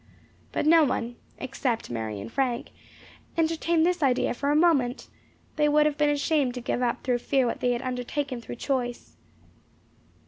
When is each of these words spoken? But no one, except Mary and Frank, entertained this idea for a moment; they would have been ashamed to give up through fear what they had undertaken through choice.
But 0.51 0.65
no 0.65 0.83
one, 0.83 1.15
except 1.37 1.91
Mary 1.91 2.19
and 2.19 2.31
Frank, 2.33 2.71
entertained 3.37 3.85
this 3.85 4.01
idea 4.01 4.33
for 4.33 4.49
a 4.49 4.55
moment; 4.55 5.09
they 5.57 5.69
would 5.69 5.85
have 5.85 5.95
been 5.99 6.09
ashamed 6.09 6.55
to 6.55 6.59
give 6.61 6.81
up 6.81 7.03
through 7.03 7.19
fear 7.19 7.45
what 7.45 7.59
they 7.59 7.73
had 7.73 7.83
undertaken 7.83 8.41
through 8.41 8.55
choice. 8.55 9.15